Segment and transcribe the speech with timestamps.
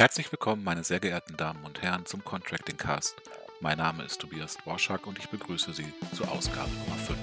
[0.00, 3.16] Herzlich willkommen, meine sehr geehrten Damen und Herren, zum Contracting Cast.
[3.60, 7.18] Mein Name ist Tobias Dworschak und ich begrüße Sie zur Ausgabe Nummer 5.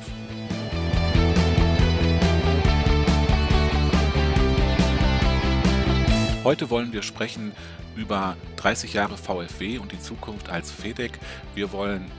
[6.43, 7.51] Heute wollen wir sprechen
[7.95, 11.17] über 30 Jahre VfW und die Zukunft als FEDEC.
[11.55, 12.11] Wir wollen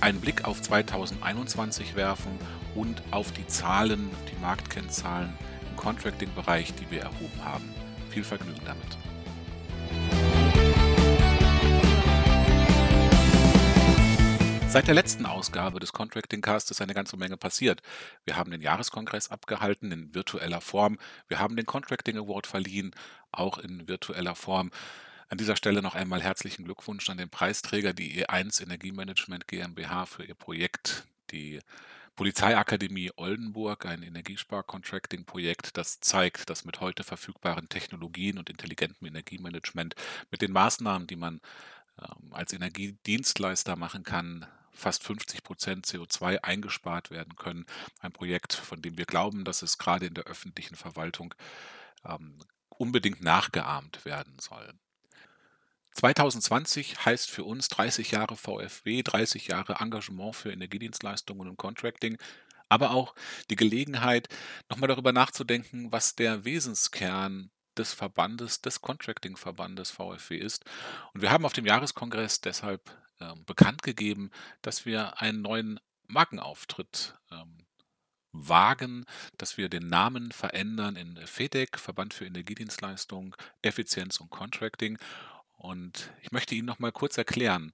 [0.00, 2.36] einen Blick auf 2021 werfen
[2.74, 5.32] und auf die Zahlen, die Marktkennzahlen
[5.70, 7.72] im Contracting-Bereich, die wir erhoben haben.
[8.10, 9.09] Viel Vergnügen damit.
[14.70, 17.82] Seit der letzten Ausgabe des Contracting Cast ist eine ganze Menge passiert.
[18.24, 20.96] Wir haben den Jahreskongress abgehalten in virtueller Form.
[21.26, 22.92] Wir haben den Contracting Award verliehen,
[23.32, 24.70] auch in virtueller Form.
[25.28, 30.22] An dieser Stelle noch einmal herzlichen Glückwunsch an den Preisträger, die E1 Energiemanagement GmbH für
[30.22, 31.58] ihr Projekt, die
[32.14, 39.96] Polizeiakademie Oldenburg, ein Energiespar-Contracting-Projekt, das zeigt, dass mit heute verfügbaren Technologien und intelligentem Energiemanagement
[40.30, 41.40] mit den Maßnahmen, die man
[41.98, 47.66] ähm, als Energiedienstleister machen kann, fast 50 Prozent CO2 eingespart werden können.
[48.00, 51.34] Ein Projekt, von dem wir glauben, dass es gerade in der öffentlichen Verwaltung
[52.04, 54.72] ähm, unbedingt nachgeahmt werden soll.
[55.94, 62.16] 2020 heißt für uns 30 Jahre VfW, 30 Jahre Engagement für Energiedienstleistungen und Contracting,
[62.68, 63.14] aber auch
[63.50, 64.28] die Gelegenheit,
[64.68, 70.64] nochmal darüber nachzudenken, was der Wesenskern des Verbandes, des Contracting-Verbandes VfW ist.
[71.12, 74.30] Und wir haben auf dem Jahreskongress deshalb ähm, bekannt gegeben,
[74.62, 77.66] dass wir einen neuen Markenauftritt ähm,
[78.32, 79.04] wagen,
[79.38, 84.98] dass wir den Namen verändern in FEDEC, Verband für Energiedienstleistung, Effizienz und Contracting.
[85.56, 87.72] Und ich möchte Ihnen noch mal kurz erklären,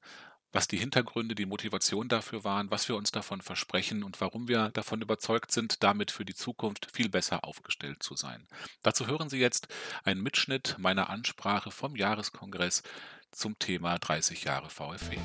[0.52, 4.70] was die Hintergründe, die Motivation dafür waren, was wir uns davon versprechen und warum wir
[4.70, 8.48] davon überzeugt sind, damit für die Zukunft viel besser aufgestellt zu sein.
[8.82, 9.68] Dazu hören Sie jetzt
[10.02, 12.82] einen Mitschnitt meiner Ansprache vom Jahreskongress
[13.32, 15.18] zum Thema 30 Jahre VfW.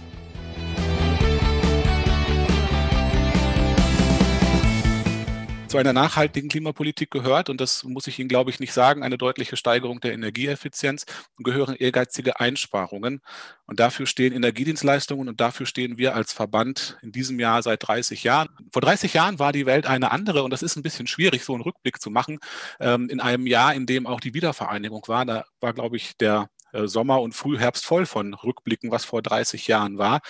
[5.72, 9.18] zu einer nachhaltigen Klimapolitik gehört, und das muss ich Ihnen, glaube ich, nicht sagen, eine
[9.18, 11.06] deutliche Steigerung der Energieeffizienz
[11.38, 13.22] und gehören ehrgeizige Einsparungen.
[13.68, 18.26] Und dafür stehen Energiedienstleistungen und dafür stehen wir als Verband in diesem Jahr seit 30
[18.26, 18.50] Jahren.
[18.74, 21.54] Vor 30 Jahren war die Welt eine andere und das ist ein bisschen schwierig, so
[21.54, 22.40] einen Rückblick zu machen.
[22.82, 26.50] Ähm, in einem Jahr, in dem auch die Wiedervereinigung war, da war, glaube ich, der
[26.74, 30.22] Sommer und Frühherbst voll von Rückblicken, was vor 30 Jahren war.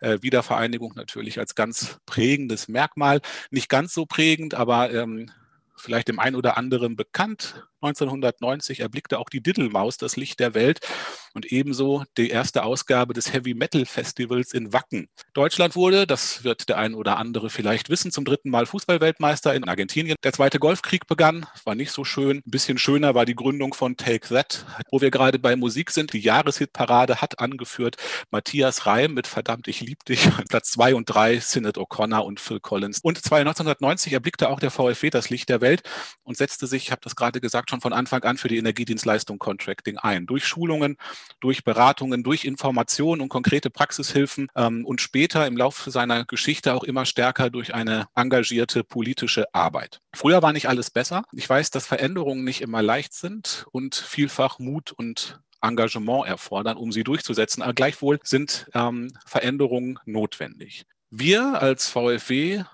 [0.00, 3.20] Äh, Wiedervereinigung natürlich als ganz prägendes Merkmal.
[3.50, 5.30] Nicht ganz so prägend, aber ähm,
[5.80, 7.66] vielleicht dem einen oder anderen bekannt.
[7.82, 10.80] 1990 erblickte auch die Diddlemaus das Licht der Welt
[11.34, 15.08] und ebenso die erste Ausgabe des Heavy Metal Festivals in Wacken.
[15.32, 19.66] Deutschland wurde, das wird der ein oder andere vielleicht wissen, zum dritten Mal Fußballweltmeister in
[19.66, 20.16] Argentinien.
[20.24, 22.38] Der zweite Golfkrieg begann, war nicht so schön.
[22.38, 26.12] Ein bisschen schöner war die Gründung von Take That, wo wir gerade bei Musik sind.
[26.12, 27.96] Die Jahreshitparade hat angeführt
[28.30, 30.28] Matthias Reim mit Verdammt, ich lieb dich.
[30.48, 33.00] Platz zwei und drei Sinead O'Connor und Phil Collins.
[33.02, 35.69] Und 1990 erblickte auch der VfW das Licht der Welt
[36.22, 39.38] und setzte sich, ich habe das gerade gesagt, schon von Anfang an für die Energiedienstleistung
[39.38, 40.26] Contracting ein.
[40.26, 40.96] Durch Schulungen,
[41.40, 46.84] durch Beratungen, durch Informationen und konkrete Praxishilfen ähm, und später im Laufe seiner Geschichte auch
[46.84, 50.00] immer stärker durch eine engagierte politische Arbeit.
[50.14, 51.24] Früher war nicht alles besser.
[51.32, 56.92] Ich weiß, dass Veränderungen nicht immer leicht sind und vielfach Mut und Engagement erfordern, um
[56.92, 57.62] sie durchzusetzen.
[57.62, 60.86] Aber gleichwohl sind ähm, Veränderungen notwendig.
[61.10, 62.64] Wir als VfW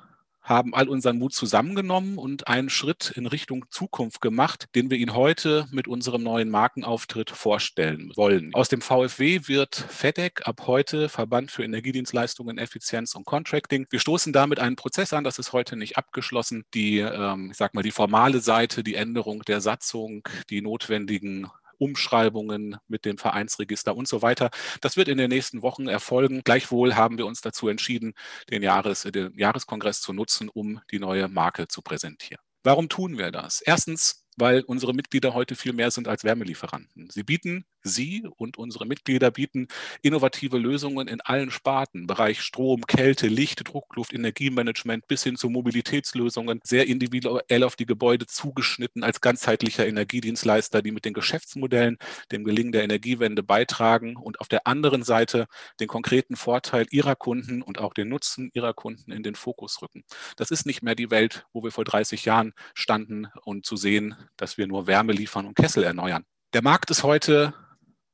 [0.46, 5.14] haben all unseren Mut zusammengenommen und einen Schritt in Richtung Zukunft gemacht, den wir Ihnen
[5.14, 8.54] heute mit unserem neuen Markenauftritt vorstellen wollen.
[8.54, 13.86] Aus dem VfW wird FEDEC ab heute Verband für Energiedienstleistungen, Effizienz und Contracting.
[13.90, 16.64] Wir stoßen damit einen Prozess an, das ist heute nicht abgeschlossen.
[16.74, 21.48] Die, ähm, ich sag mal, die formale Seite, die Änderung der Satzung, die notwendigen
[21.78, 24.50] Umschreibungen mit dem Vereinsregister und so weiter.
[24.80, 26.42] Das wird in den nächsten Wochen erfolgen.
[26.44, 28.14] Gleichwohl haben wir uns dazu entschieden,
[28.50, 32.42] den, Jahres, den Jahreskongress zu nutzen, um die neue Marke zu präsentieren.
[32.62, 33.60] Warum tun wir das?
[33.60, 37.08] Erstens, weil unsere Mitglieder heute viel mehr sind als Wärmelieferanten.
[37.10, 39.68] Sie bieten Sie und unsere Mitglieder bieten
[40.02, 46.60] innovative Lösungen in allen Sparten, Bereich Strom, Kälte, Licht, Druckluft, Energiemanagement bis hin zu Mobilitätslösungen,
[46.64, 51.98] sehr individuell auf die Gebäude zugeschnitten als ganzheitlicher Energiedienstleister, die mit den Geschäftsmodellen
[52.32, 55.46] dem Gelingen der Energiewende beitragen und auf der anderen Seite
[55.80, 60.04] den konkreten Vorteil ihrer Kunden und auch den Nutzen ihrer Kunden in den Fokus rücken.
[60.36, 64.16] Das ist nicht mehr die Welt, wo wir vor 30 Jahren standen und zu sehen,
[64.36, 66.24] dass wir nur Wärme liefern und Kessel erneuern.
[66.52, 67.54] Der Markt ist heute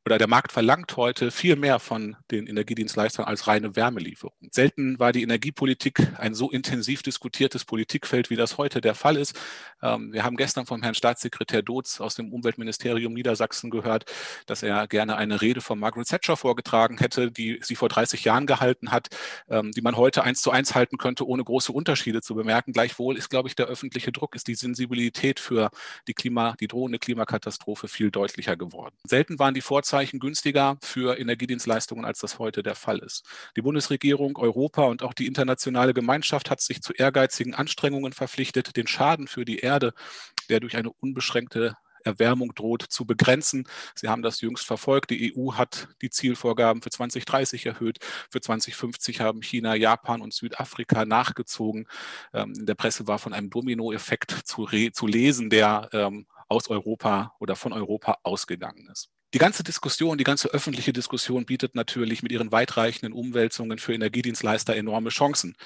[0.04, 4.48] oder der Markt verlangt heute viel mehr von den Energiedienstleistern als reine Wärmelieferung.
[4.50, 9.38] Selten war die Energiepolitik ein so intensiv diskutiertes Politikfeld, wie das heute der Fall ist.
[9.82, 14.04] Ähm, wir haben gestern vom Herrn Staatssekretär Dotz aus dem Umweltministerium Niedersachsen gehört,
[14.46, 18.46] dass er gerne eine Rede von Margaret Thatcher vorgetragen hätte, die sie vor 30 Jahren
[18.46, 19.08] gehalten hat,
[19.48, 22.72] ähm, die man heute eins zu eins halten könnte, ohne große Unterschiede zu bemerken.
[22.72, 25.70] Gleichwohl ist, glaube ich, der öffentliche Druck, ist die Sensibilität für
[26.08, 28.94] die Klima, die drohende Klimakatastrophe viel deutlicher geworden.
[29.04, 33.24] Selten waren die Vorzeichen günstiger für Energiedienstleistungen, als das heute der Fall ist.
[33.56, 38.86] Die Bundesregierung, Europa und auch die internationale Gemeinschaft hat sich zu ehrgeizigen Anstrengungen verpflichtet, den
[38.86, 43.66] Schaden für die Erde, der durch eine unbeschränkte Erwärmung droht, zu begrenzen.
[43.94, 45.10] Sie haben das jüngst verfolgt.
[45.10, 47.98] Die EU hat die Zielvorgaben für 2030 erhöht.
[48.30, 51.86] Für 2050 haben China, Japan und Südafrika nachgezogen.
[52.32, 57.34] Ähm, in der Presse war von einem Dominoeffekt zu, zu lesen, der ähm, aus Europa
[57.38, 59.10] oder von Europa ausgegangen ist.
[59.34, 64.76] Die ganze Diskussion, die ganze öffentliche Diskussion bietet natürlich mit ihren weitreichenden Umwälzungen für Energiedienstleister
[64.76, 65.56] enorme Chancen.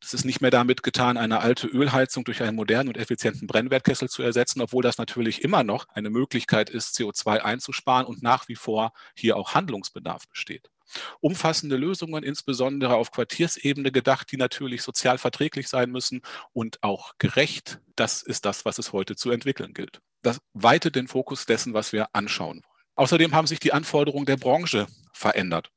[0.00, 4.08] Das ist nicht mehr damit getan, eine alte Ölheizung durch einen modernen und effizienten Brennwertkessel
[4.08, 8.54] zu ersetzen, obwohl das natürlich immer noch eine Möglichkeit ist, CO2 einzusparen und nach wie
[8.54, 10.70] vor hier auch Handlungsbedarf besteht.
[11.18, 16.22] Umfassende Lösungen, insbesondere auf Quartiersebene gedacht, die natürlich sozial verträglich sein müssen
[16.52, 17.80] und auch gerecht.
[17.96, 20.00] Das ist das, was es heute zu entwickeln gilt.
[20.22, 22.75] Das weitet den Fokus dessen, was wir anschauen wollen.
[22.96, 25.70] Außerdem haben sich die Anforderungen der Branche verändert.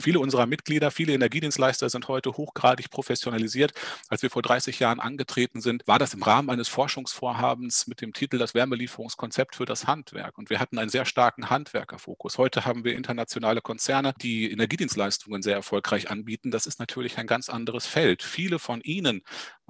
[0.00, 3.74] Viele unserer Mitglieder, viele Energiedienstleister sind heute hochgradig professionalisiert.
[4.08, 8.14] Als wir vor 30 Jahren angetreten sind, war das im Rahmen eines Forschungsvorhabens mit dem
[8.14, 10.38] Titel Das Wärmelieferungskonzept für das Handwerk.
[10.38, 12.38] Und wir hatten einen sehr starken Handwerkerfokus.
[12.38, 16.50] Heute haben wir internationale Konzerne, die Energiedienstleistungen sehr erfolgreich anbieten.
[16.50, 18.22] Das ist natürlich ein ganz anderes Feld.
[18.22, 19.22] Viele von Ihnen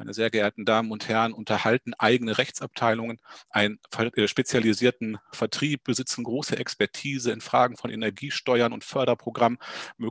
[0.03, 3.21] meine sehr geehrten Damen und Herren, unterhalten eigene Rechtsabteilungen,
[3.51, 9.59] einen äh, spezialisierten Vertrieb, besitzen große Expertise in Fragen von Energiesteuern und Förderprogrammen,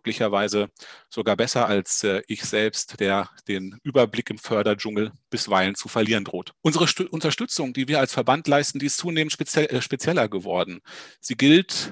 [0.01, 0.69] möglicherweise
[1.09, 6.53] sogar besser als äh, ich selbst, der den Überblick im Förderdschungel bisweilen zu verlieren droht.
[6.61, 10.81] Unsere Unterstützung, die wir als Verband leisten, die ist zunehmend äh, spezieller geworden.
[11.19, 11.91] Sie gilt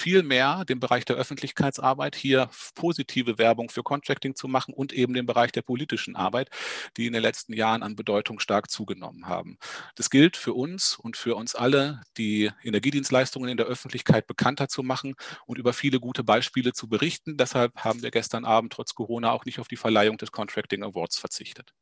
[0.00, 5.12] viel mehr den Bereich der Öffentlichkeitsarbeit hier positive Werbung für Contracting zu machen und eben
[5.12, 6.48] den Bereich der politischen Arbeit,
[6.96, 9.58] die in den letzten Jahren an Bedeutung stark zugenommen haben.
[9.96, 14.82] Das gilt für uns und für uns alle, die Energiedienstleistungen in der Öffentlichkeit bekannter zu
[14.82, 15.14] machen
[15.46, 17.36] und über viele gute Beispiele zu berichten.
[17.36, 21.18] Deshalb haben wir gestern Abend trotz Corona auch nicht auf die Verleihung des Contracting Awards
[21.18, 21.74] verzichtet.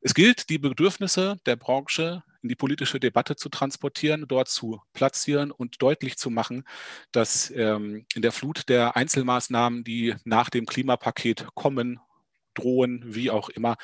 [0.00, 5.50] Es gilt, die Bedürfnisse der Branche in die politische Debatte zu transportieren, dort zu platzieren
[5.50, 6.64] und deutlich zu machen,
[7.12, 12.00] dass ähm, in der Flut der Einzelmaßnahmen, die nach dem Klimapaket kommen,
[12.54, 13.76] drohen, wie auch immer,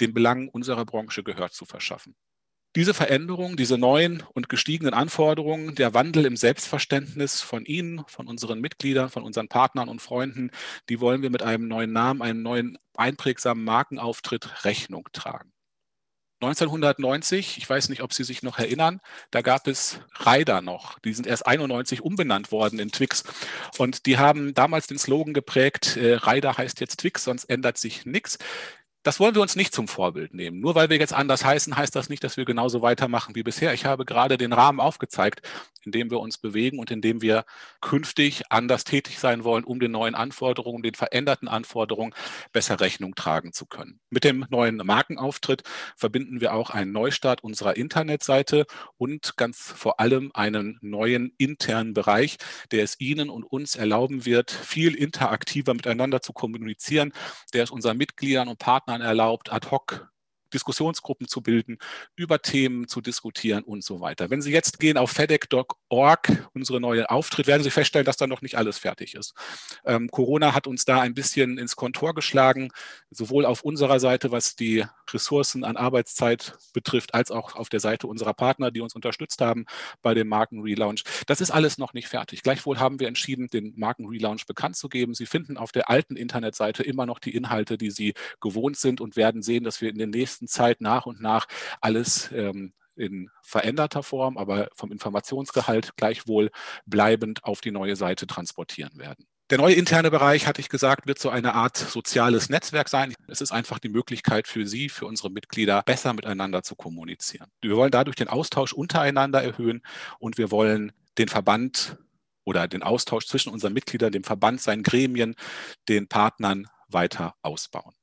[0.00, 2.14] den Belangen unserer Branche Gehör zu verschaffen.
[2.76, 8.60] Diese Veränderungen, diese neuen und gestiegenen Anforderungen, der Wandel im Selbstverständnis von Ihnen, von unseren
[8.60, 10.50] Mitgliedern, von unseren Partnern und Freunden,
[10.88, 15.53] die wollen wir mit einem neuen Namen, einem neuen einprägsamen Markenauftritt Rechnung tragen.
[16.44, 19.00] 1990, ich weiß nicht, ob Sie sich noch erinnern,
[19.30, 20.98] da gab es Ryder noch.
[21.00, 23.24] Die sind erst 91 umbenannt worden in Twix.
[23.78, 28.06] Und die haben damals den Slogan geprägt, äh, Ryder heißt jetzt Twix, sonst ändert sich
[28.06, 28.38] nichts.
[29.04, 30.60] Das wollen wir uns nicht zum Vorbild nehmen.
[30.60, 33.74] Nur weil wir jetzt anders heißen, heißt das nicht, dass wir genauso weitermachen wie bisher.
[33.74, 35.42] Ich habe gerade den Rahmen aufgezeigt,
[35.84, 37.44] in dem wir uns bewegen und in dem wir
[37.82, 42.14] künftig anders tätig sein wollen, um den neuen Anforderungen, den veränderten Anforderungen
[42.52, 44.00] besser Rechnung tragen zu können.
[44.08, 45.64] Mit dem neuen Markenauftritt
[45.96, 48.64] verbinden wir auch einen Neustart unserer Internetseite
[48.96, 52.38] und ganz vor allem einen neuen internen Bereich,
[52.70, 57.12] der es Ihnen und uns erlauben wird, viel interaktiver miteinander zu kommunizieren,
[57.52, 60.13] der es unseren Mitgliedern und Partnern Partnern erlaubt, ad hoc
[60.54, 61.78] Diskussionsgruppen zu bilden,
[62.16, 64.30] über Themen zu diskutieren und so weiter.
[64.30, 68.42] Wenn Sie jetzt gehen auf fedec.org, unsere neue Auftritt, werden Sie feststellen, dass da noch
[68.42, 69.34] nicht alles fertig ist.
[69.84, 72.70] Ähm, Corona hat uns da ein bisschen ins Kontor geschlagen,
[73.10, 78.06] sowohl auf unserer Seite, was die Ressourcen an Arbeitszeit betrifft, als auch auf der Seite
[78.06, 79.66] unserer Partner, die uns unterstützt haben
[80.02, 81.04] bei dem Markenrelaunch.
[81.26, 82.42] Das ist alles noch nicht fertig.
[82.42, 85.14] Gleichwohl haben wir entschieden, den Markenrelaunch bekannt zu geben.
[85.14, 89.16] Sie finden auf der alten Internetseite immer noch die Inhalte, die Sie gewohnt sind und
[89.16, 91.46] werden sehen, dass wir in den nächsten nächsten Zeit nach und nach
[91.80, 96.50] alles ähm, in veränderter Form, aber vom Informationsgehalt gleichwohl
[96.86, 99.26] bleibend auf die neue Seite transportieren werden.
[99.50, 103.14] Der neue interne Bereich, hatte ich gesagt, wird so eine Art soziales Netzwerk sein.
[103.28, 107.48] Es ist einfach die Möglichkeit für Sie, für unsere Mitglieder besser miteinander zu kommunizieren.
[107.60, 109.82] Wir wollen dadurch den Austausch untereinander erhöhen
[110.18, 111.98] und wir wollen den Verband
[112.44, 115.34] oder den Austausch zwischen unseren Mitgliedern, dem Verband, seinen Gremien,
[115.88, 117.94] den Partnern weiter ausbauen.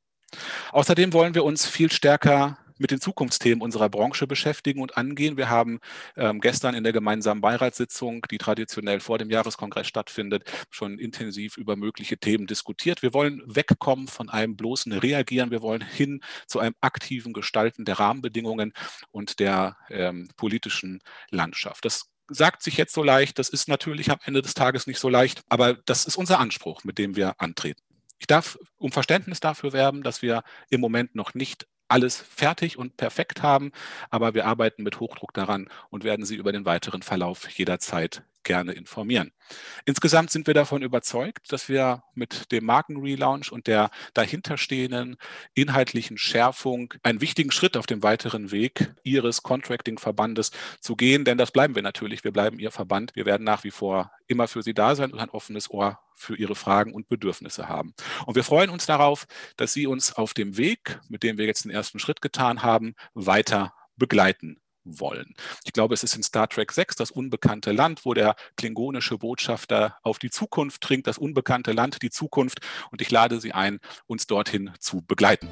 [0.71, 5.37] Außerdem wollen wir uns viel stärker mit den Zukunftsthemen unserer Branche beschäftigen und angehen.
[5.37, 5.79] Wir haben
[6.17, 11.75] ähm, gestern in der gemeinsamen Beiratssitzung, die traditionell vor dem Jahreskongress stattfindet, schon intensiv über
[11.75, 13.03] mögliche Themen diskutiert.
[13.03, 15.51] Wir wollen wegkommen von einem bloßen Reagieren.
[15.51, 18.73] Wir wollen hin zu einem aktiven Gestalten der Rahmenbedingungen
[19.11, 21.85] und der ähm, politischen Landschaft.
[21.85, 25.09] Das sagt sich jetzt so leicht, das ist natürlich am Ende des Tages nicht so
[25.09, 27.81] leicht, aber das ist unser Anspruch, mit dem wir antreten.
[28.21, 32.95] Ich darf um Verständnis dafür werben, dass wir im Moment noch nicht alles fertig und
[32.95, 33.71] perfekt haben,
[34.11, 38.73] aber wir arbeiten mit Hochdruck daran und werden Sie über den weiteren Verlauf jederzeit gerne
[38.73, 39.31] informieren.
[39.85, 45.17] Insgesamt sind wir davon überzeugt, dass wir mit dem Markenrelaunch und der dahinterstehenden
[45.53, 51.51] inhaltlichen Schärfung einen wichtigen Schritt auf dem weiteren Weg Ihres Contracting-Verbandes zu gehen, denn das
[51.51, 52.23] bleiben wir natürlich.
[52.23, 53.15] Wir bleiben Ihr Verband.
[53.15, 56.35] Wir werden nach wie vor immer für Sie da sein und ein offenes Ohr für
[56.35, 57.93] Ihre Fragen und Bedürfnisse haben.
[58.25, 59.25] Und wir freuen uns darauf,
[59.57, 62.95] dass Sie uns auf dem Weg, mit dem wir jetzt den ersten Schritt getan haben,
[63.13, 65.33] weiter begleiten wollen.
[65.63, 69.97] Ich glaube, es ist in Star Trek 6 das unbekannte Land, wo der klingonische Botschafter
[70.03, 72.59] auf die Zukunft trinkt, das unbekannte Land, die Zukunft.
[72.91, 75.49] Und ich lade Sie ein, uns dorthin zu begleiten.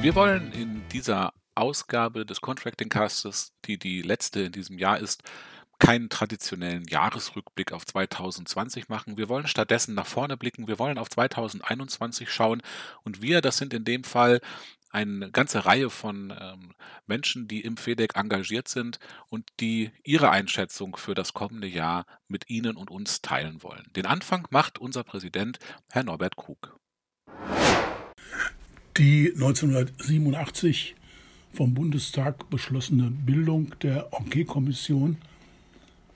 [0.00, 5.24] Wir wollen in dieser Ausgabe des Contracting Castes, die die letzte in diesem Jahr ist,
[5.78, 9.16] keinen traditionellen Jahresrückblick auf 2020 machen.
[9.16, 10.66] Wir wollen stattdessen nach vorne blicken.
[10.66, 12.62] Wir wollen auf 2021 schauen.
[13.04, 14.40] Und wir, das sind in dem Fall
[14.90, 16.74] eine ganze Reihe von ähm,
[17.06, 22.48] Menschen, die im FEDEC engagiert sind und die ihre Einschätzung für das kommende Jahr mit
[22.48, 23.84] Ihnen und uns teilen wollen.
[23.94, 25.58] Den Anfang macht unser Präsident,
[25.90, 26.78] Herr Norbert Krug.
[28.96, 30.96] Die 1987
[31.52, 35.18] vom Bundestag beschlossene Bildung der Enquete-Kommission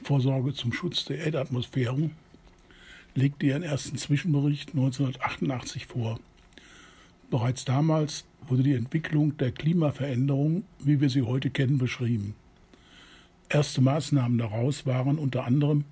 [0.02, 2.10] Vorsorge zum Schutz der Erdatmosphäre
[3.14, 6.18] legte ihren ersten Zwischenbericht 1988 vor.
[7.30, 12.34] Bereits damals wurde die Entwicklung der Klimaveränderung, wie wir sie heute kennen, beschrieben.
[13.48, 15.84] Erste Maßnahmen daraus waren unter anderem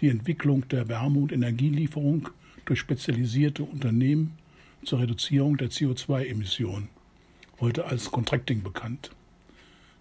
[0.00, 2.30] die Entwicklung der Wärme- und Energielieferung
[2.64, 4.38] durch spezialisierte Unternehmen
[4.84, 6.88] zur Reduzierung der CO2-Emissionen,
[7.60, 9.10] heute als Contracting bekannt.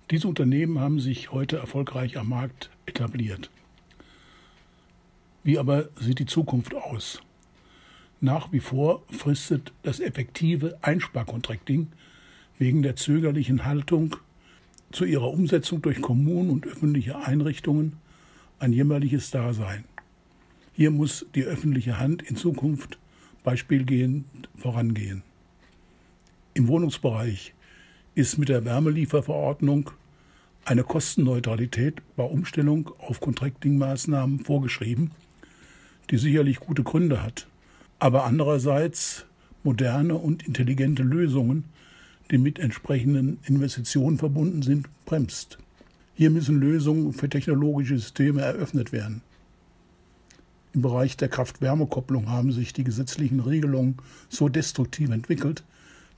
[0.10, 3.50] Diese Unternehmen haben sich heute erfolgreich am Markt etabliert.
[5.44, 7.22] Wie aber sieht die Zukunft aus?
[8.20, 11.88] Nach wie vor fristet das effektive Einsparkontrakting
[12.60, 14.18] wegen der zögerlichen Haltung
[14.92, 17.98] zu ihrer Umsetzung durch Kommunen und öffentliche Einrichtungen
[18.60, 19.86] ein jämmerliches Dasein.
[20.74, 23.00] Hier muss die öffentliche Hand in Zukunft
[23.44, 25.24] beispielgehend vorangehen.
[26.54, 27.56] Im Wohnungsbereich
[28.14, 29.92] ist mit der Wärmelieferverordnung
[30.66, 35.12] eine Kostenneutralität bei Umstellung auf Contracting-Maßnahmen vorgeschrieben,
[36.10, 37.48] die sicherlich gute Gründe hat,
[38.00, 39.26] aber andererseits
[39.64, 41.66] moderne und intelligente Lösungen,
[42.30, 45.58] die mit entsprechenden Investitionen verbunden sind, bremst.
[46.14, 49.22] Hier müssen Lösungen für technologische Systeme eröffnet werden.
[50.74, 53.98] Im Bereich der Kraft-Wärme-Kopplung haben sich die gesetzlichen Regelungen
[54.30, 55.64] so destruktiv entwickelt,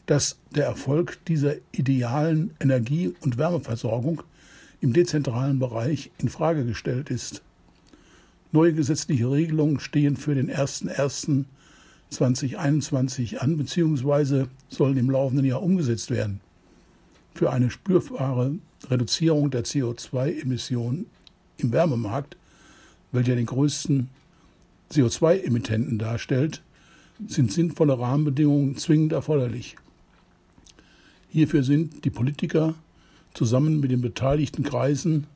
[0.06, 4.22] dass der Erfolg dieser idealen Energie- und Wärmeversorgung
[4.84, 7.42] im dezentralen Bereich in Frage gestellt ist.
[8.52, 14.48] Neue gesetzliche Regelungen stehen für den 01.01.2021 an bzw.
[14.68, 16.42] sollen im laufenden Jahr umgesetzt werden.
[17.34, 18.58] Für eine spürbare
[18.90, 21.06] Reduzierung der CO2-Emissionen
[21.58, 22.36] im Wärmemarkt,
[23.14, 24.10] welcher den größten
[24.92, 26.62] CO2-Emittenten darstellt,
[27.26, 29.78] sind sinnvolle Rahmenbedingungen zwingend erforderlich.
[31.30, 32.76] Hierfür sind die Politiker
[33.34, 35.28] zusammen mit den beteiligten Kreisen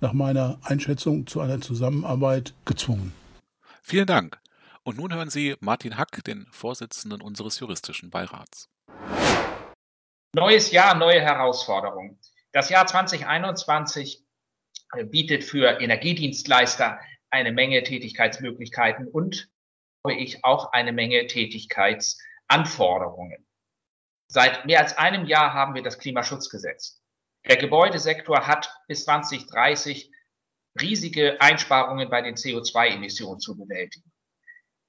[0.00, 3.12] nach meiner Einschätzung zu einer Zusammenarbeit gezwungen.
[3.82, 4.38] Vielen Dank.
[4.84, 8.68] Und nun hören Sie Martin Hack, den Vorsitzenden unseres juristischen Beirats.
[10.34, 12.18] Neues Jahr, neue Herausforderungen.
[12.52, 14.24] Das Jahr 2021
[14.94, 16.98] äh, bietet für Energiedienstleister
[17.30, 19.50] eine Menge Tätigkeitsmöglichkeiten und,
[20.02, 23.46] glaube ich, auch eine Menge Tätigkeitsanforderungen.
[24.30, 26.97] Seit mehr als einem Jahr haben wir das Klimaschutzgesetz.
[27.48, 30.12] Der Gebäudesektor hat bis 2030
[30.80, 34.12] riesige Einsparungen bei den CO2-Emissionen zu bewältigen.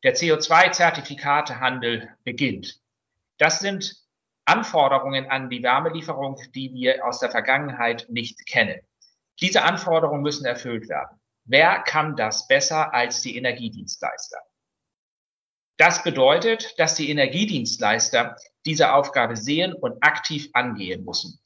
[0.04, 2.82] Der CO2-Zertifikatehandel beginnt.
[3.38, 3.96] Das sind
[4.44, 8.80] Anforderungen an die Wärmelieferung, die wir aus der Vergangenheit nicht kennen.
[9.40, 11.18] Diese Anforderungen müssen erfüllt werden.
[11.46, 14.38] Wer kann das besser als die Energiedienstleister?
[15.78, 18.36] Das bedeutet, dass die Energiedienstleister
[18.66, 21.40] diese Aufgabe sehen und aktiv angehen müssen.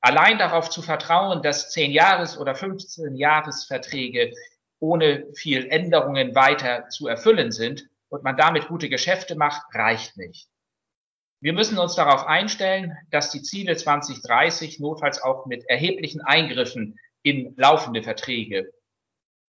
[0.00, 4.32] Allein darauf zu vertrauen, dass 10 Jahres- oder 15 Jahresverträge
[4.78, 10.48] ohne viel Änderungen weiter zu erfüllen sind, und man damit gute Geschäfte macht, reicht nicht.
[11.40, 17.54] Wir müssen uns darauf einstellen, dass die Ziele 2030 notfalls auch mit erheblichen Eingriffen in
[17.56, 18.70] laufende Verträge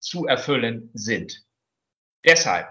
[0.01, 1.47] zu erfüllen sind.
[2.27, 2.69] Deshalb,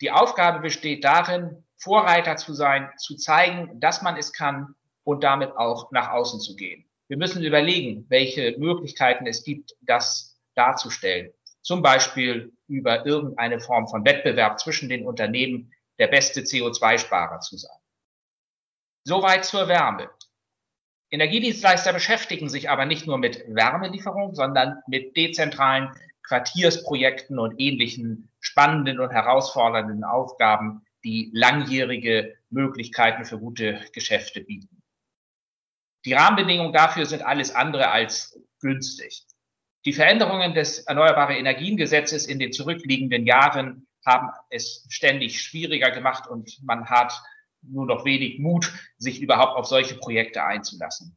[0.00, 5.56] die Aufgabe besteht darin, Vorreiter zu sein, zu zeigen, dass man es kann und damit
[5.56, 6.87] auch nach außen zu gehen.
[7.08, 11.32] Wir müssen überlegen, welche Möglichkeiten es gibt, das darzustellen.
[11.62, 17.76] Zum Beispiel über irgendeine Form von Wettbewerb zwischen den Unternehmen, der beste CO2-Sparer zu sein.
[19.04, 20.10] Soweit zur Wärme.
[21.10, 25.90] Energiedienstleister beschäftigen sich aber nicht nur mit Wärmelieferung, sondern mit dezentralen
[26.22, 34.77] Quartiersprojekten und ähnlichen spannenden und herausfordernden Aufgaben, die langjährige Möglichkeiten für gute Geschäfte bieten.
[36.04, 39.24] Die Rahmenbedingungen dafür sind alles andere als günstig.
[39.84, 46.58] Die Veränderungen des Erneuerbare Energiengesetzes in den zurückliegenden Jahren haben es ständig schwieriger gemacht und
[46.62, 47.12] man hat
[47.62, 51.16] nur noch wenig Mut, sich überhaupt auf solche Projekte einzulassen.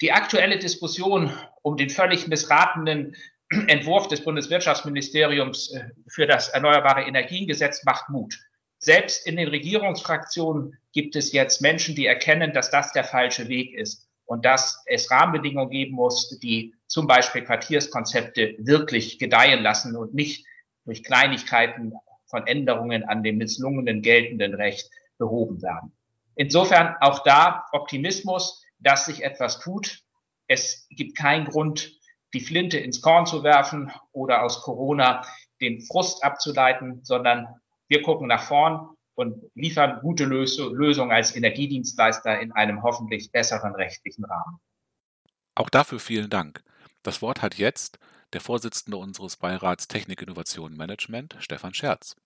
[0.00, 3.14] Die aktuelle Diskussion um den völlig missratenen
[3.68, 8.38] Entwurf des Bundeswirtschaftsministeriums äh, für das Erneuerbare Energiengesetz macht Mut.
[8.78, 13.74] Selbst in den Regierungsfraktionen gibt es jetzt Menschen, die erkennen, dass das der falsche Weg
[13.74, 20.14] ist und dass es Rahmenbedingungen geben muss, die zum Beispiel Quartierskonzepte wirklich gedeihen lassen und
[20.14, 20.46] nicht
[20.84, 21.92] durch Kleinigkeiten
[22.26, 25.92] von Änderungen an dem misslungenen geltenden Recht behoben werden.
[26.34, 30.00] Insofern auch da Optimismus, dass sich etwas tut.
[30.46, 31.92] Es gibt keinen Grund,
[32.32, 35.24] die Flinte ins Korn zu werfen oder aus Corona
[35.60, 37.46] den Frust abzuleiten, sondern
[37.88, 44.24] wir gucken nach vorn und liefern gute Lösungen als Energiedienstleister in einem hoffentlich besseren rechtlichen
[44.24, 44.58] Rahmen.
[45.54, 46.62] Auch dafür vielen Dank.
[47.02, 47.98] Das Wort hat jetzt
[48.32, 52.16] der Vorsitzende unseres Beirats Technik Innovation Management, Stefan Scherz.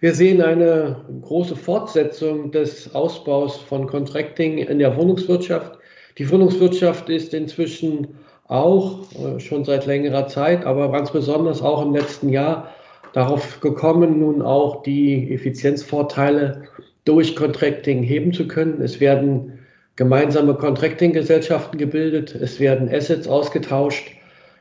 [0.00, 5.78] Wir sehen eine große Fortsetzung des Ausbaus von Contracting in der Wohnungswirtschaft.
[6.18, 11.94] Die Wohnungswirtschaft ist inzwischen auch äh, schon seit längerer Zeit, aber ganz besonders auch im
[11.94, 12.74] letzten Jahr
[13.12, 16.62] darauf gekommen, nun auch die Effizienzvorteile
[17.04, 18.80] durch Contracting heben zu können.
[18.82, 19.58] Es werden
[19.96, 24.12] gemeinsame Contracting-Gesellschaften gebildet, es werden Assets ausgetauscht.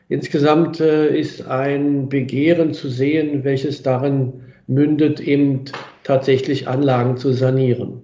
[0.09, 4.33] Insgesamt äh, ist ein Begehren zu sehen, welches darin
[4.67, 5.65] mündet, eben
[6.03, 8.01] tatsächlich Anlagen zu sanieren.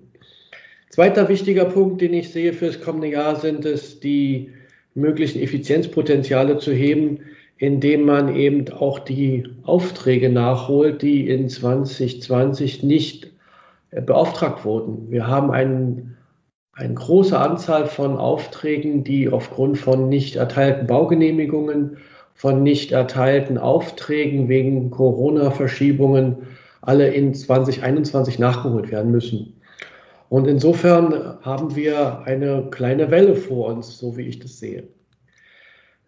[0.89, 4.51] Zweiter wichtiger Punkt, den ich sehe für das kommende Jahr, sind es, die
[4.93, 7.21] möglichen Effizienzpotenziale zu heben,
[7.57, 13.31] indem man eben auch die Aufträge nachholt, die in 2020 nicht
[13.91, 15.11] äh, beauftragt wurden.
[15.11, 16.17] Wir haben einen,
[16.73, 21.97] eine große Anzahl von Aufträgen, die aufgrund von nicht erteilten Baugenehmigungen,
[22.33, 26.37] von nicht erteilten Aufträgen wegen Corona-Verschiebungen
[26.81, 29.53] alle in 2021 nachgeholt werden müssen.
[30.29, 34.87] Und insofern haben wir eine kleine Welle vor uns, so wie ich das sehe.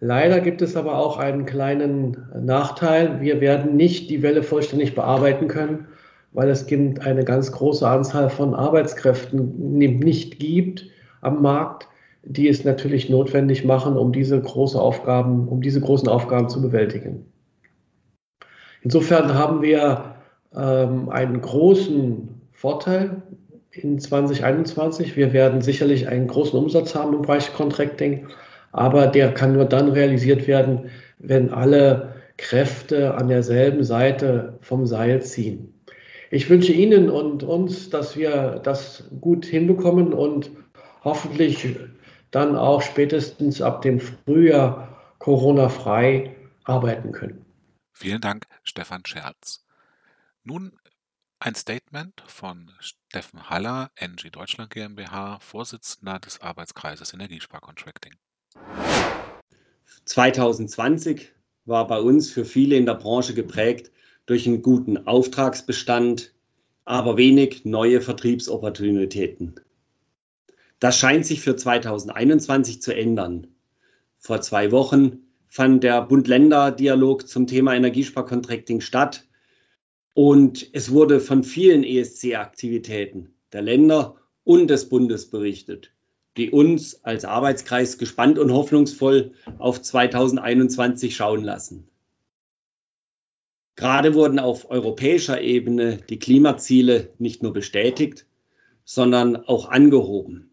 [0.06, 3.22] Leider gibt es aber auch einen kleinen Nachteil.
[3.22, 5.88] Wir werden nicht die Welle vollständig bearbeiten können,
[6.32, 10.86] weil es eine ganz große Anzahl von Arbeitskräften nicht gibt
[11.22, 11.88] am Markt,
[12.22, 17.26] die es natürlich notwendig machen, um diese große Aufgaben, um diese großen Aufgaben zu bewältigen.
[18.84, 20.18] Insofern haben wir
[20.56, 23.24] ähm, einen großen Vorteil
[23.72, 25.18] in 2021.
[25.18, 28.28] Wir werden sicherlich einen großen Umsatz haben im Bereich Contracting
[28.76, 35.22] aber der kann nur dann realisiert werden, wenn alle Kräfte an derselben Seite vom Seil
[35.22, 35.74] ziehen.
[36.30, 40.52] Ich wünsche Ihnen und uns, dass wir das gut hinbekommen und
[41.06, 41.78] hoffentlich
[42.32, 46.36] dann auch spätestens ab dem Frühjahr Corona-frei
[46.66, 47.46] arbeiten können.
[47.94, 49.66] Vielen Dank, Stefan Scherz.
[50.44, 50.78] Nun
[51.40, 58.14] ein Statement von Steffen Haller, NG Deutschland GmbH, Vorsitzender des Arbeitskreises Energiesparcontracting.
[60.06, 61.32] 2020
[61.66, 63.92] war bei uns für viele in der Branche geprägt
[64.28, 66.34] durch einen guten Auftragsbestand,
[66.86, 69.56] aber wenig neue Vertriebsopportunitäten.
[70.80, 73.48] Das scheint sich für 2021 zu ändern.
[74.20, 79.26] Vor zwei Wochen fand der Bund-Länder-Dialog zum Thema Energiesparcontracting statt
[80.14, 85.95] und es wurde von vielen ESC-Aktivitäten der Länder und des Bundes berichtet
[86.38, 91.88] die uns als Arbeitskreis gespannt und hoffnungsvoll auf 2021 schauen lassen.
[93.76, 98.26] Gerade wurden auf europäischer Ebene die Klimaziele nicht nur bestätigt,
[98.86, 100.52] sondern auch angehoben.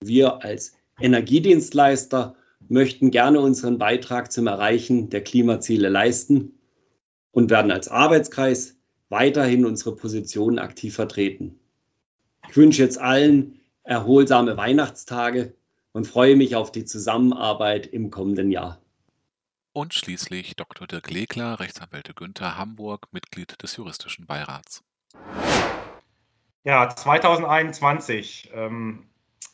[0.00, 2.36] Wir als Energiedienstleister
[2.68, 6.58] möchten gerne unseren Beitrag zum Erreichen der Klimaziele leisten
[7.32, 8.76] und werden als Arbeitskreis
[9.08, 11.58] weiterhin unsere Positionen aktiv vertreten.
[12.48, 15.54] Ich wünsche jetzt allen erholsame Weihnachtstage
[15.92, 18.80] und freue mich auf die Zusammenarbeit im kommenden Jahr.
[19.72, 20.86] Und schließlich Dr.
[20.86, 24.82] Dirk Legler, Rechtsanwälte Günther Hamburg, Mitglied des Juristischen Beirats.
[26.62, 28.52] Ja, 2021.
[28.54, 29.06] Ähm,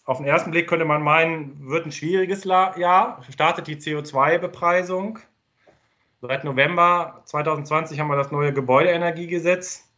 [0.04, 3.22] auf den ersten Blick könnte man meinen, wird ein schwieriges Jahr.
[3.30, 5.18] Startet die CO2-Bepreisung.
[6.20, 9.89] Seit November 2020 haben wir das neue Gebäudeenergiegesetz.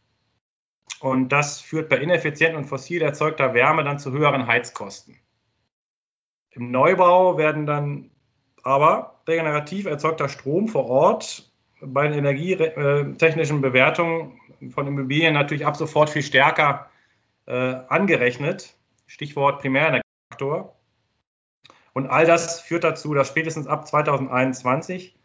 [0.99, 5.17] Und das führt bei ineffizient und fossil erzeugter Wärme dann zu höheren Heizkosten.
[6.51, 8.11] Im Neubau werden dann
[8.63, 16.09] aber regenerativ erzeugter Strom vor Ort bei den energietechnischen Bewertungen von Immobilien natürlich ab sofort
[16.09, 16.89] viel stärker
[17.45, 18.75] äh, angerechnet.
[19.07, 20.75] Stichwort Primärenergiefaktor.
[21.93, 25.15] Und all das führt dazu, dass spätestens ab 2021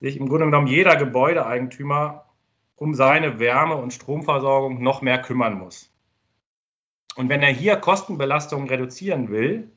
[0.00, 2.31] sich im Grunde genommen jeder Gebäudeeigentümer
[2.76, 5.92] um seine Wärme- und Stromversorgung noch mehr kümmern muss.
[7.14, 9.70] Und wenn er hier Kostenbelastungen reduzieren will,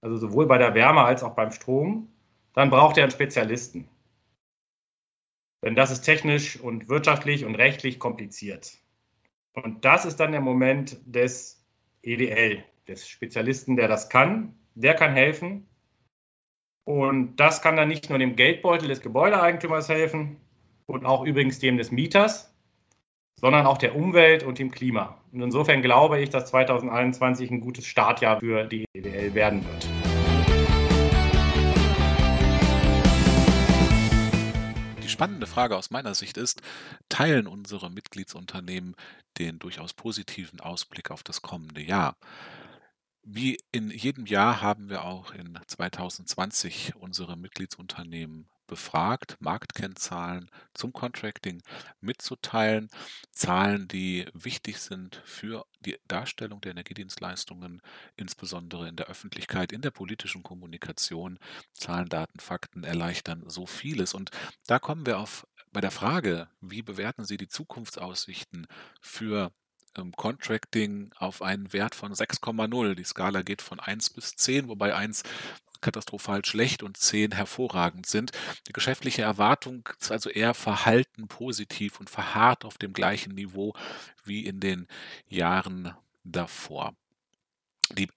[0.00, 2.08] also sowohl bei der Wärme als auch beim Strom,
[2.52, 3.88] dann braucht er einen Spezialisten.
[5.64, 8.78] Denn das ist technisch und wirtschaftlich und rechtlich kompliziert.
[9.54, 11.64] Und das ist dann der Moment des
[12.02, 14.54] EDL, des Spezialisten, der das kann.
[14.74, 15.66] Der kann helfen.
[16.84, 20.40] Und das kann dann nicht nur dem Geldbeutel des Gebäudeeigentümers helfen
[20.88, 22.50] und auch übrigens dem des Mieters,
[23.36, 25.20] sondern auch der Umwelt und dem Klima.
[25.32, 29.86] Und insofern glaube ich, dass 2021 ein gutes Startjahr für die EDL werden wird.
[35.02, 36.62] Die spannende Frage aus meiner Sicht ist,
[37.10, 38.96] teilen unsere Mitgliedsunternehmen
[39.38, 42.16] den durchaus positiven Ausblick auf das kommende Jahr?
[43.22, 51.60] Wie in jedem Jahr haben wir auch in 2020 unsere Mitgliedsunternehmen befragt, Marktkennzahlen zum Contracting
[52.00, 52.88] mitzuteilen,
[53.32, 57.82] Zahlen, die wichtig sind für die Darstellung der Energiedienstleistungen,
[58.14, 61.40] insbesondere in der Öffentlichkeit, in der politischen Kommunikation.
[61.74, 64.14] Zahlen, Daten, Fakten erleichtern so vieles.
[64.14, 64.30] Und
[64.68, 68.66] da kommen wir auf bei der Frage, wie bewerten Sie die Zukunftsaussichten
[69.00, 69.52] für
[69.96, 72.94] ähm, Contracting auf einen Wert von 6,0.
[72.94, 75.22] Die Skala geht von 1 bis 10, wobei 1
[75.80, 78.32] katastrophal schlecht und 10 hervorragend sind.
[78.66, 83.74] Die geschäftliche Erwartung ist also eher verhalten positiv und verharrt auf dem gleichen Niveau
[84.24, 84.86] wie in den
[85.28, 86.94] Jahren davor.
[87.92, 88.08] Die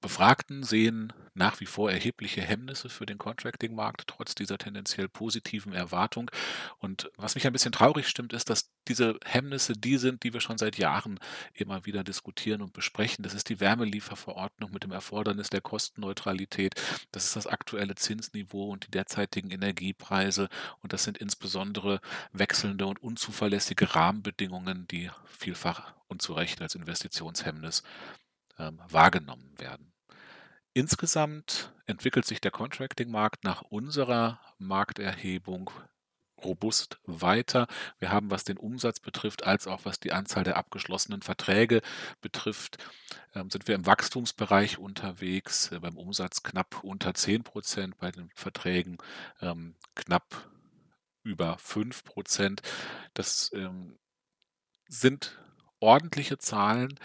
[0.00, 6.30] Befragten sehen nach wie vor erhebliche Hemmnisse für den Contracting-Markt, trotz dieser tendenziell positiven Erwartung.
[6.78, 10.40] Und was mich ein bisschen traurig stimmt, ist, dass diese Hemmnisse die sind, die wir
[10.40, 11.18] schon seit Jahren
[11.52, 13.22] immer wieder diskutieren und besprechen.
[13.22, 16.74] Das ist die Wärmelieferverordnung mit dem Erfordernis der Kostenneutralität.
[17.12, 20.48] Das ist das aktuelle Zinsniveau und die derzeitigen Energiepreise.
[20.82, 22.00] Und das sind insbesondere
[22.32, 27.82] wechselnde und unzuverlässige Rahmenbedingungen, die vielfach und zu Recht als Investitionshemmnis
[28.58, 29.92] ähm, wahrgenommen werden.
[30.76, 35.70] Insgesamt entwickelt sich der Contracting-Markt nach unserer Markterhebung
[36.44, 37.66] robust weiter.
[37.98, 41.80] Wir haben, was den Umsatz betrifft, als auch was die Anzahl der abgeschlossenen Verträge
[42.20, 42.76] betrifft,
[43.34, 48.28] ähm, sind wir im Wachstumsbereich unterwegs, äh, beim Umsatz knapp unter 10 Prozent, bei den
[48.34, 48.98] Verträgen
[49.40, 50.50] ähm, knapp
[51.22, 52.60] über 5 Prozent.
[53.14, 53.98] Das ähm,
[54.88, 55.38] sind
[55.80, 57.00] ordentliche Zahlen.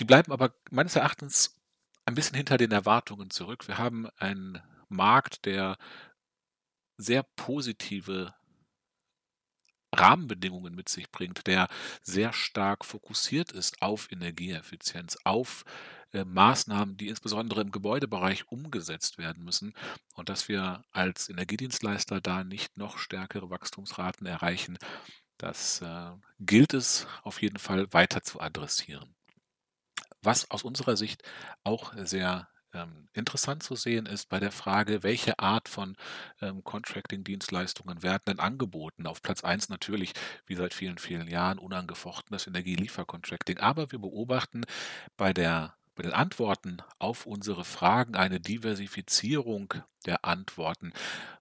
[0.00, 1.61] Die bleiben aber meines Erachtens
[2.04, 3.68] ein bisschen hinter den Erwartungen zurück.
[3.68, 5.78] Wir haben einen Markt, der
[6.96, 8.34] sehr positive
[9.94, 11.68] Rahmenbedingungen mit sich bringt, der
[12.02, 15.64] sehr stark fokussiert ist auf Energieeffizienz, auf
[16.12, 19.74] äh, Maßnahmen, die insbesondere im Gebäudebereich umgesetzt werden müssen
[20.14, 24.78] und dass wir als Energiedienstleister da nicht noch stärkere Wachstumsraten erreichen,
[25.36, 29.14] das äh, gilt es auf jeden Fall weiter zu adressieren.
[30.22, 31.22] Was aus unserer Sicht
[31.64, 35.96] auch sehr ähm, interessant zu sehen ist bei der Frage, welche Art von
[36.40, 39.06] ähm, Contracting-Dienstleistungen werden denn angeboten?
[39.06, 40.12] Auf Platz 1 natürlich,
[40.46, 43.58] wie seit vielen, vielen Jahren, unangefochten das Energieliefercontracting.
[43.58, 44.64] Aber wir beobachten
[45.16, 49.74] bei der bei den Antworten auf unsere Fragen eine Diversifizierung
[50.06, 50.92] der Antworten,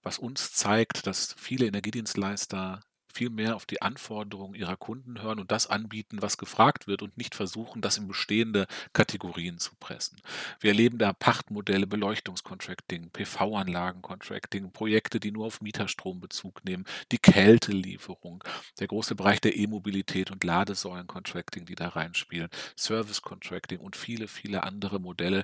[0.03, 5.51] was uns zeigt, dass viele Energiedienstleister viel mehr auf die Anforderungen ihrer Kunden hören und
[5.51, 10.21] das anbieten, was gefragt wird und nicht versuchen, das in bestehende Kategorien zu pressen.
[10.59, 18.43] Wir erleben da Pachtmodelle, Beleuchtungscontracting, PV-Anlagen-Contracting, Projekte, die nur auf Mieterstrom Bezug nehmen, die Kältelieferung,
[18.79, 24.99] der große Bereich der E-Mobilität und Ladesäulen-Contracting, die da reinspielen, Service-Contracting und viele, viele andere
[24.99, 25.43] Modelle,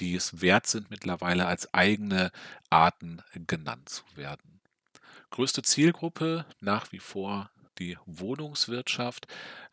[0.00, 2.30] die es wert sind, mittlerweile als eigene
[2.70, 4.55] Arten genannt zu werden.
[5.36, 9.26] Größte Zielgruppe nach wie vor die Wohnungswirtschaft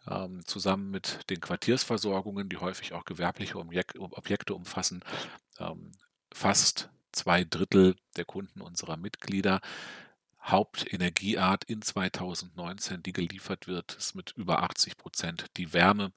[0.05, 5.05] ähm, zusammen mit den Quartiersversorgungen, die häufig auch gewerbliche Objekte umfassen,
[5.59, 5.93] ähm,
[6.33, 9.61] fast zwei Drittel der Kunden unserer Mitglieder.
[10.41, 16.11] Hauptenergieart in 2019, die geliefert wird, ist mit über 80 Prozent die Wärme.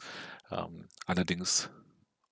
[0.50, 1.70] Ähm, allerdings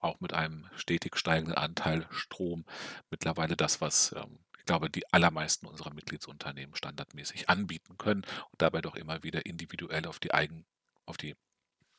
[0.00, 2.64] auch mit einem stetig steigenden Anteil Strom.
[3.08, 8.80] Mittlerweile das, was ähm, ich glaube, die allermeisten unserer Mitgliedsunternehmen standardmäßig anbieten können und dabei
[8.80, 10.64] doch immer wieder individuell auf die, eigen,
[11.04, 11.36] auf die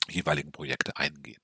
[0.10, 1.38] jeweiligen Projekte eingehen.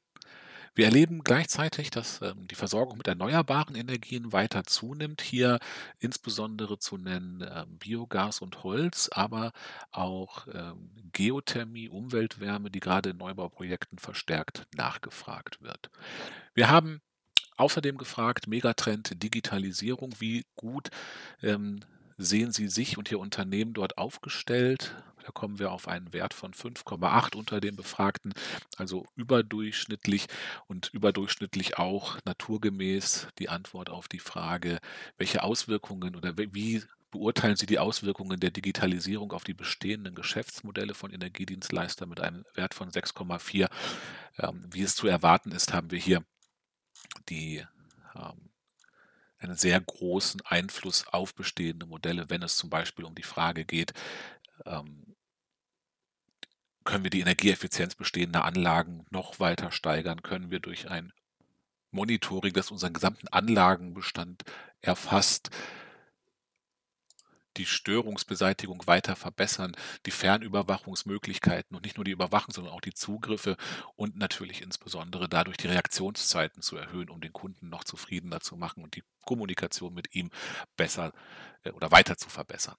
[0.74, 5.22] Wir erleben gleichzeitig, dass ähm, die Versorgung mit erneuerbaren Energien weiter zunimmt.
[5.22, 5.60] Hier
[6.00, 9.52] insbesondere zu nennen ähm, Biogas und Holz, aber
[9.92, 15.92] auch ähm, Geothermie, Umweltwärme, die gerade in Neubauprojekten verstärkt nachgefragt wird.
[16.56, 17.00] Wir haben
[17.58, 20.90] Außerdem gefragt, Megatrend Digitalisierung, wie gut
[21.42, 21.82] ähm,
[22.18, 24.96] sehen Sie sich und Ihr Unternehmen dort aufgestellt?
[25.24, 28.34] Da kommen wir auf einen Wert von 5,8 unter den Befragten,
[28.78, 30.28] also überdurchschnittlich
[30.68, 34.80] und überdurchschnittlich auch naturgemäß die Antwort auf die Frage,
[35.18, 41.12] welche Auswirkungen oder wie beurteilen Sie die Auswirkungen der Digitalisierung auf die bestehenden Geschäftsmodelle von
[41.12, 43.70] Energiedienstleistern mit einem Wert von 6,4?
[44.40, 46.24] Ähm, wie es zu erwarten ist, haben wir hier
[47.30, 47.66] die
[48.16, 48.50] ähm,
[49.40, 53.94] einen sehr großen Einfluss auf bestehende Modelle, wenn es zum Beispiel um die Frage geht,
[54.66, 55.16] ähm,
[56.84, 60.24] können wir die Energieeffizienz bestehender Anlagen noch weiter steigern?
[60.24, 61.14] Können wir durch ein
[61.92, 64.44] Monitoring, das unseren gesamten Anlagenbestand
[64.82, 65.52] erfasst,
[67.62, 69.74] die Störungsbeseitigung weiter verbessern,
[70.08, 73.56] die Fernüberwachungsmöglichkeiten und nicht nur die Überwachung, sondern auch die Zugriffe
[73.96, 78.84] und natürlich insbesondere dadurch die Reaktionszeiten zu erhöhen, um den Kunden noch zufriedener zu machen
[78.84, 80.32] und die Kommunikation mit ihm
[80.76, 81.14] besser
[81.64, 82.78] äh, oder weiter zu verbessern.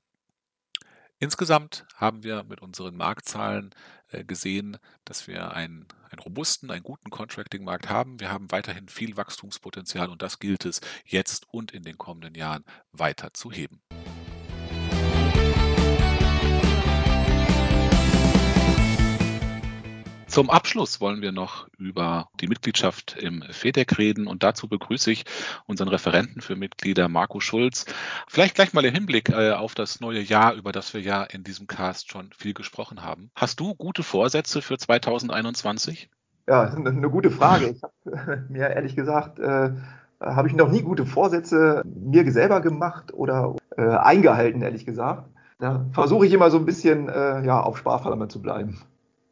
[1.21, 3.73] Insgesamt haben wir mit unseren Marktzahlen
[4.09, 8.19] äh, gesehen, dass wir einen, einen robusten, einen guten Contracting-Markt haben.
[8.19, 12.65] Wir haben weiterhin viel Wachstumspotenzial und das gilt es jetzt und in den kommenden Jahren
[12.91, 13.81] weiter zu heben.
[20.33, 25.27] Zum Abschluss wollen wir noch über die Mitgliedschaft im FEDEC reden und dazu begrüße ich
[25.67, 27.85] unseren Referenten für Mitglieder Marco Schulz.
[28.29, 31.45] Vielleicht gleich mal im Hinblick äh, auf das neue Jahr, über das wir ja in
[31.45, 33.31] diesem Cast schon viel gesprochen haben.
[33.35, 36.09] Hast du gute Vorsätze für 2021?
[36.49, 37.69] Ja, eine gute Frage.
[37.69, 39.73] Ich habe mir ehrlich gesagt, äh,
[40.19, 45.29] habe ich noch nie gute Vorsätze mir selber gemacht oder äh, eingehalten, ehrlich gesagt.
[45.59, 48.81] Da versuche ich immer so ein bisschen äh, ja, auf Sparflamme zu bleiben.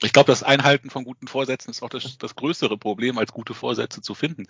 [0.03, 3.53] Ich glaube, das Einhalten von guten Vorsätzen ist auch das, das größere Problem, als gute
[3.53, 4.47] Vorsätze zu finden.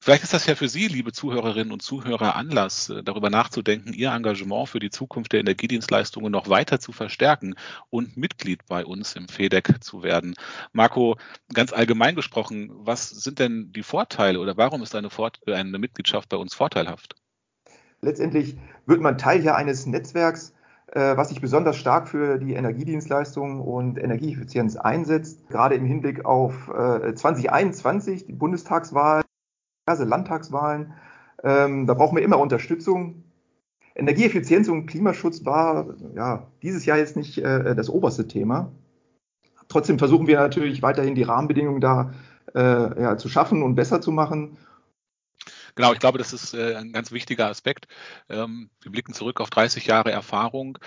[0.00, 4.10] Vielleicht ist das ja für Sie, liebe Zuhörerinnen und Zuhörer, Anlass, äh, darüber nachzudenken, Ihr
[4.10, 7.54] Engagement für die Zukunft der Energiedienstleistungen noch weiter zu verstärken
[7.88, 10.34] und Mitglied bei uns im FEDEC zu werden.
[10.72, 11.16] Marco,
[11.54, 16.28] ganz allgemein gesprochen, was sind denn die Vorteile oder warum ist eine, Fort eine Mitgliedschaft
[16.28, 17.14] bei uns vorteilhaft?
[18.00, 20.52] Letztendlich wird man Teil ja eines Netzwerks,
[20.94, 28.22] was sich besonders stark für die Energiedienstleistungen und Energieeffizienz einsetzt, gerade im Hinblick auf 2021,
[28.22, 29.22] äh, die Bundestagswahl,
[29.86, 30.92] diverse Landtagswahlen.
[31.42, 33.24] Ähm, da brauchen wir immer Unterstützung.
[33.94, 38.70] Energieeffizienz und Klimaschutz war ja dieses Jahr jetzt nicht äh, das oberste Thema.
[39.68, 42.12] Trotzdem versuchen wir natürlich weiterhin die Rahmenbedingungen da
[42.54, 44.58] ja, zu schaffen und besser zu machen.
[45.74, 47.88] Genau, ich glaube, das ist äh, ein ganz wichtiger Aspekt.
[48.28, 50.78] Ähm, wir blicken zurück auf 30 Jahre Erfahrung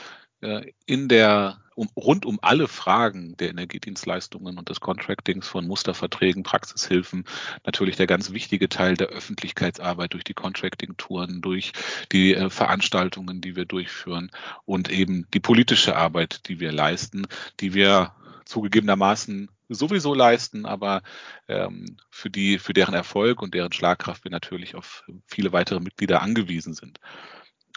[0.41, 6.43] äh, in der um, rund um alle Fragen der Energiedienstleistungen und des Contractings von Musterverträgen,
[6.43, 7.25] Praxishilfen,
[7.65, 11.73] natürlich der ganz wichtige Teil der Öffentlichkeitsarbeit durch die Contracting-Touren, durch
[12.11, 14.31] die äh, Veranstaltungen, die wir durchführen
[14.65, 17.27] und eben die politische Arbeit, die wir leisten,
[17.59, 18.13] die wir
[18.45, 21.01] zugegebenermaßen sowieso leisten, aber
[21.47, 26.21] ähm, für die, für deren Erfolg und deren Schlagkraft wir natürlich auf viele weitere Mitglieder
[26.21, 26.99] angewiesen sind.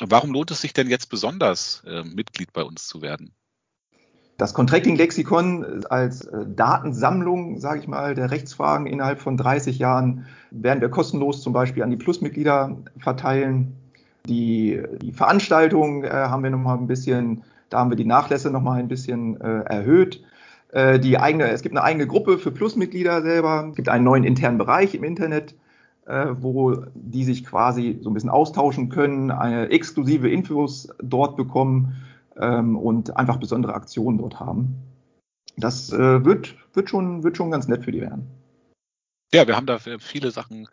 [0.00, 3.34] Warum lohnt es sich denn jetzt besonders, äh, Mitglied bei uns zu werden?
[4.38, 10.80] Das Contracting-Lexikon als äh, Datensammlung, sage ich mal, der Rechtsfragen innerhalb von 30 Jahren werden
[10.80, 13.76] wir kostenlos zum Beispiel an die Plusmitglieder verteilen.
[14.28, 18.78] Die, die Veranstaltung äh, haben wir nochmal ein bisschen, da haben wir die Nachlässe nochmal
[18.78, 20.22] ein bisschen äh, erhöht.
[20.70, 24.24] Äh, die eigene, es gibt eine eigene Gruppe für Plusmitglieder selber, es gibt einen neuen
[24.24, 25.54] internen Bereich im Internet,
[26.06, 31.96] äh, wo die sich quasi so ein bisschen austauschen können, eine exklusive Infos dort bekommen
[32.36, 34.76] ähm, und einfach besondere Aktionen dort haben.
[35.56, 38.26] Das äh, wird, wird, schon, wird schon ganz nett für die werden.
[39.32, 40.68] Ja, wir haben da viele Sachen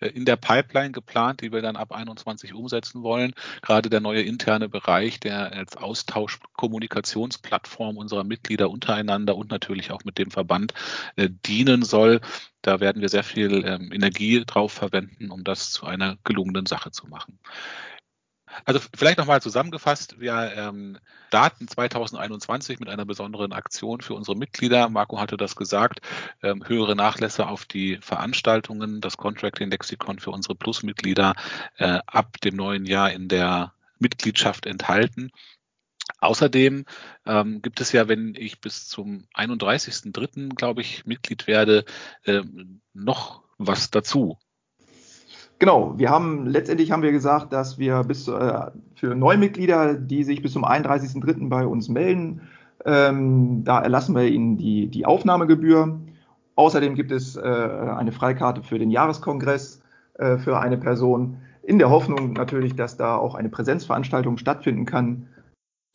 [0.00, 3.34] äh, in der Pipeline geplant, die wir dann ab 21 umsetzen wollen.
[3.62, 10.18] Gerade der neue interne Bereich, der als Austausch-Kommunikationsplattform unserer Mitglieder untereinander und natürlich auch mit
[10.18, 10.74] dem Verband
[11.14, 12.20] äh, dienen soll.
[12.62, 16.90] Da werden wir sehr viel ähm, Energie drauf verwenden, um das zu einer gelungenen Sache
[16.90, 17.38] zu machen.
[18.64, 24.88] Also vielleicht nochmal zusammengefasst, wir ähm, starten 2021 mit einer besonderen Aktion für unsere Mitglieder.
[24.88, 26.00] Marco hatte das gesagt,
[26.42, 31.34] ähm, höhere Nachlässe auf die Veranstaltungen, das Contracting-Lexikon für unsere Plus-Mitglieder
[31.76, 35.30] äh, ab dem neuen Jahr in der Mitgliedschaft enthalten.
[36.18, 36.84] Außerdem
[37.26, 41.84] ähm, gibt es ja, wenn ich bis zum 31.03., glaube ich, Mitglied werde,
[42.24, 42.42] äh,
[42.92, 44.38] noch was dazu.
[45.60, 50.40] Genau, wir haben letztendlich haben wir gesagt, dass wir bis äh, für Neumitglieder, die sich
[50.40, 51.50] bis zum 31.03.
[51.50, 52.48] bei uns melden,
[52.86, 56.00] ähm, da erlassen wir ihnen die, die Aufnahmegebühr.
[56.56, 59.82] Außerdem gibt es äh, eine Freikarte für den Jahreskongress
[60.14, 65.28] äh, für eine Person, in der Hoffnung natürlich, dass da auch eine Präsenzveranstaltung stattfinden kann.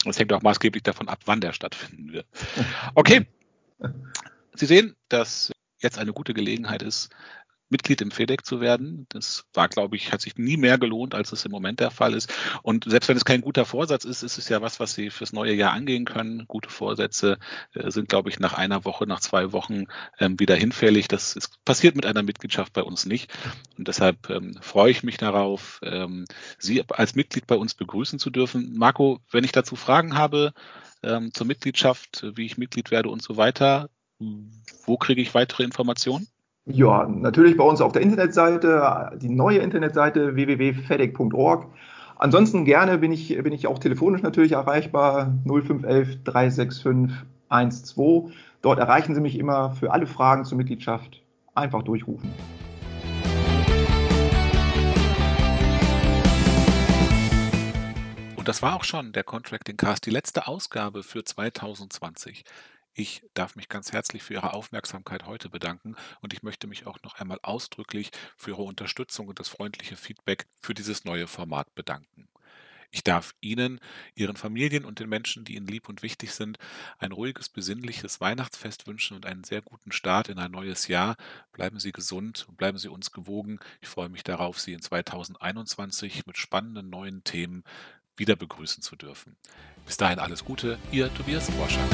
[0.06, 2.28] Das hängt auch maßgeblich davon ab, wann der stattfinden wird.
[2.94, 3.26] Okay.
[4.54, 7.10] Sie sehen, dass jetzt eine gute Gelegenheit ist,
[7.70, 9.08] Mitglied im FEDEC zu werden.
[9.10, 12.14] Das war, glaube ich, hat sich nie mehr gelohnt, als es im Moment der Fall
[12.14, 12.32] ist.
[12.62, 15.34] Und selbst wenn es kein guter Vorsatz ist, ist es ja was, was Sie fürs
[15.34, 16.46] neue Jahr angehen können.
[16.48, 17.38] Gute Vorsätze
[17.74, 19.86] äh, sind, glaube ich, nach einer Woche, nach zwei Wochen
[20.20, 21.08] ähm, wieder hinfällig.
[21.08, 23.34] Das ist, passiert mit einer Mitgliedschaft bei uns nicht.
[23.78, 26.26] Und deshalb ähm, freue ich mich darauf, ähm,
[26.60, 28.78] Sie als Mitglied bei uns begrüßen zu dürfen.
[28.78, 30.54] Marco, wenn ich dazu Fragen habe
[31.02, 33.90] ähm, zur Mitgliedschaft, wie ich Mitglied werde und so weiter,
[34.86, 36.28] wo kriege ich weitere Informationen?
[36.68, 41.68] Ja, natürlich bei uns auf der Internetseite, die neue Internetseite www.fedec.org.
[42.16, 48.34] Ansonsten gerne bin ich, bin ich auch telefonisch natürlich erreichbar 0511 365 12.
[48.64, 51.22] Dort erreichen Sie mich immer für alle Fragen zur Mitgliedschaft.
[51.54, 52.34] Einfach durchrufen.
[58.38, 62.44] Und das war auch schon der Contracting Cast, die letzte Ausgabe für 2020.
[62.98, 66.98] Ich darf mich ganz herzlich für Ihre Aufmerksamkeit heute bedanken und ich möchte mich auch
[67.04, 72.30] noch einmal ausdrücklich für Ihre Unterstützung und das freundliche Feedback für dieses neue Format bedanken.
[72.92, 73.82] Ich darf Ihnen,
[74.14, 76.58] Ihren Familien und den Menschen, die Ihnen lieb und wichtig sind,
[76.98, 81.18] ein ruhiges, besinnliches Weihnachtsfest wünschen und einen sehr guten Start in ein neues Jahr.
[81.52, 83.60] Bleiben Sie gesund und bleiben Sie uns gewogen.
[83.82, 87.66] Ich freue mich darauf, Sie in 2021 mit spannenden neuen Themen
[88.16, 89.36] wieder begrüßen zu dürfen.
[89.86, 91.90] Bis dahin alles Gute, Ihr Tobias Dworschak.